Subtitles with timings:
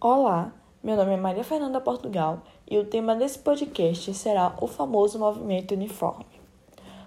[0.00, 5.18] Olá, meu nome é Maria Fernanda Portugal e o tema desse podcast será o famoso
[5.18, 6.24] movimento uniforme.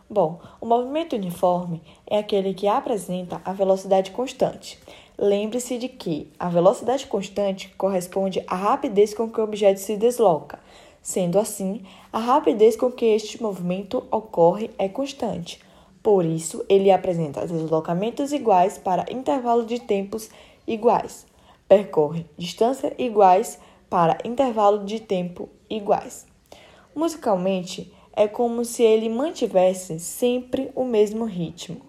[0.10, 4.78] Bom, o movimento uniforme é aquele que apresenta a velocidade constante.
[5.18, 10.60] Lembre-se de que a velocidade constante corresponde à rapidez com que o objeto se desloca.
[11.02, 15.62] Sendo assim, a rapidez com que este movimento ocorre é constante.
[16.04, 20.30] Por isso, ele apresenta deslocamentos iguais para intervalos de tempos
[20.68, 21.31] iguais
[21.72, 23.58] percorre distâncias iguais
[23.90, 26.28] para intervalo de tempo iguais.
[26.94, 31.82] Musicalmente, é como se ele mantivesse sempre o mesmo ritmo.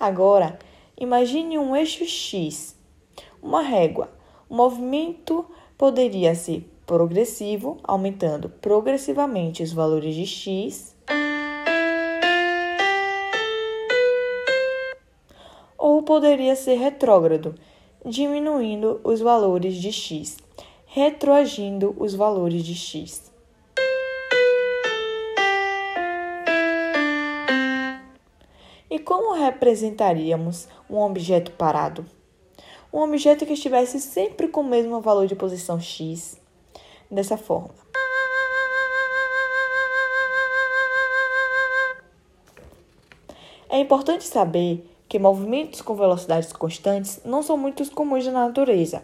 [0.00, 0.58] Agora,
[0.98, 2.74] imagine um eixo X,
[3.42, 4.10] uma régua.
[4.48, 5.44] O movimento
[5.76, 10.93] poderia ser progressivo, aumentando progressivamente os valores de X
[16.04, 17.54] poderia ser retrógrado,
[18.04, 20.36] diminuindo os valores de x,
[20.86, 23.32] retroagindo os valores de x.
[28.90, 32.06] E como representaríamos um objeto parado?
[32.92, 36.40] Um objeto que estivesse sempre com o mesmo valor de posição x,
[37.10, 37.74] dessa forma.
[43.68, 49.00] É importante saber que movimentos com velocidades constantes não são muito comuns na natureza,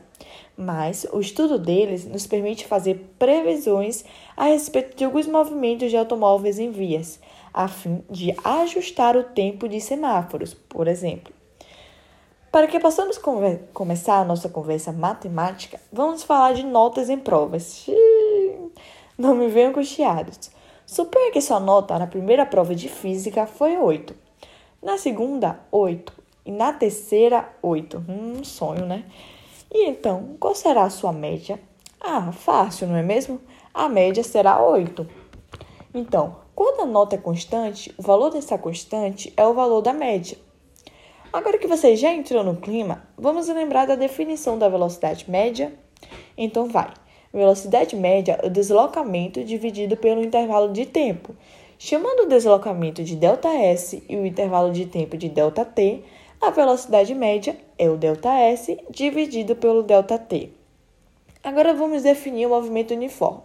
[0.57, 4.05] mas o estudo deles nos permite fazer previsões
[4.37, 7.21] a respeito de alguns movimentos de automóveis em vias,
[7.55, 11.33] a fim de ajustar o tempo de semáforos, por exemplo.
[12.51, 13.17] Para que possamos
[13.73, 17.87] começar a nossa conversa matemática, vamos falar de notas em provas.
[19.17, 20.51] Não me venham angustiados.
[20.85, 24.30] Suponha que sua nota na primeira prova de física foi 8
[24.83, 26.13] na segunda, 8.
[26.47, 28.05] E na terceira, 8.
[28.09, 29.05] Hum, sonho, né?
[29.73, 31.61] E então, qual será a sua média?
[32.01, 33.41] Ah, fácil, não é mesmo?
[33.75, 35.07] A média será 8.
[35.95, 40.37] Então, quando a nota é constante, o valor dessa constante é o valor da média.
[41.33, 45.73] Agora que você já entrou no clima, vamos lembrar da definição da velocidade média?
[46.37, 46.93] Então vai.
[47.33, 51.37] Velocidade média é o deslocamento dividido pelo intervalo de tempo.
[51.80, 56.04] Chamando o deslocamento de ΔS e o intervalo de tempo de ΔT,
[56.42, 60.52] a velocidade média é o ΔS dividido pelo ΔT.
[61.44, 63.42] Agora vamos definir o movimento uniforme.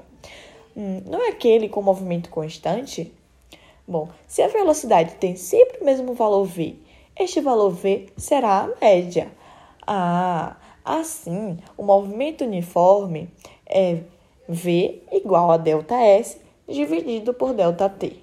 [0.76, 3.12] Hum, não é aquele com movimento constante?
[3.86, 6.76] Bom, se a velocidade tem sempre o mesmo valor v,
[7.18, 9.30] este valor v será a média.
[9.86, 13.28] Ah, assim, o movimento uniforme
[13.66, 13.98] é
[14.48, 18.16] v igual a ΔS dividido por ΔT.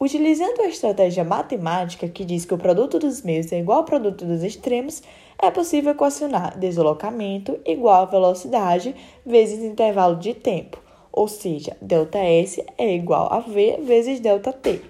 [0.00, 4.24] Utilizando a estratégia matemática que diz que o produto dos meios é igual ao produto
[4.24, 5.02] dos extremos,
[5.40, 8.94] é possível equacionar deslocamento igual a velocidade
[9.26, 10.80] vezes intervalo de tempo,
[11.12, 14.82] ou seja, ΔS é igual a V vezes ΔT.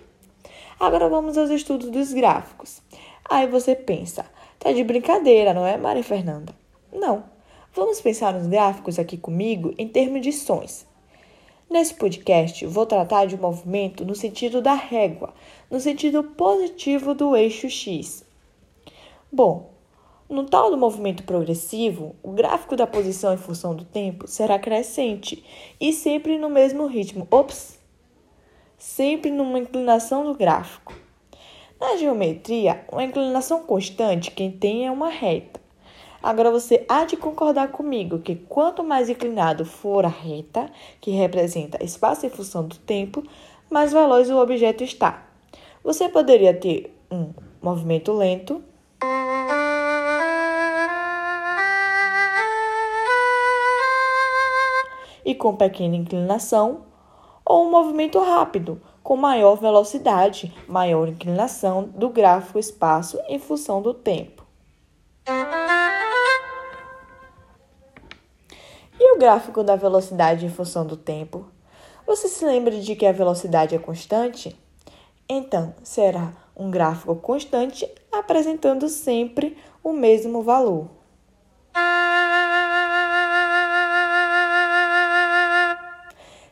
[0.78, 2.82] Agora vamos aos estudos dos gráficos.
[3.28, 4.24] Aí você pensa,
[4.58, 6.54] tá de brincadeira, não é, Maria Fernanda?
[6.92, 7.24] Não.
[7.74, 10.86] Vamos pensar nos gráficos aqui comigo em termos de sons.
[11.73, 15.33] Nesse podcast, vou tratar de um movimento no sentido da régua,
[15.71, 18.23] no sentido positivo do eixo X.
[19.31, 19.71] Bom,
[20.29, 25.43] no tal do movimento progressivo, o gráfico da posição em função do tempo será crescente
[25.81, 27.27] e sempre no mesmo ritmo.
[27.31, 27.79] Ops!
[28.77, 30.93] Sempre numa inclinação do gráfico.
[31.79, 35.62] Na geometria, uma inclinação constante quem tem é uma reta.
[36.23, 41.83] Agora você há de concordar comigo que quanto mais inclinado for a reta, que representa
[41.83, 43.21] espaço em função do tempo,
[43.69, 45.25] mais veloz o objeto está.
[45.83, 48.63] Você poderia ter um movimento lento.
[55.25, 56.85] E com pequena inclinação,
[57.45, 63.93] ou um movimento rápido, com maior velocidade, maior inclinação do gráfico espaço em função do
[63.93, 64.42] tempo.
[69.23, 71.45] Gráfico da velocidade em função do tempo?
[72.05, 74.53] Você se lembra de que a velocidade é constante?
[75.29, 80.89] Então, será um gráfico constante apresentando sempre o mesmo valor.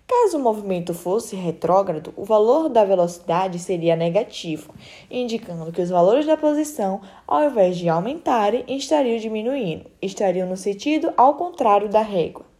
[0.07, 4.73] Caso o movimento fosse retrógrado, o valor da velocidade seria negativo,
[5.09, 11.13] indicando que os valores da posição, ao invés de aumentarem, estariam diminuindo, estariam no sentido
[11.17, 12.50] ao contrário da régua.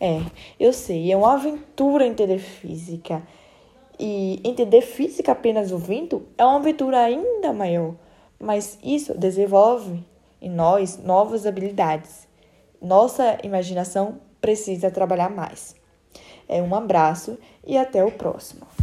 [0.00, 0.20] É,
[0.60, 3.22] eu sei, é uma aventura entender física.
[3.98, 7.94] E entender física apenas ouvindo é uma aventura ainda maior.
[8.38, 10.04] mas isso desenvolve
[10.40, 12.28] em nós novas habilidades.
[12.80, 15.74] Nossa imaginação precisa trabalhar mais.
[16.48, 18.75] É um abraço e até o próximo.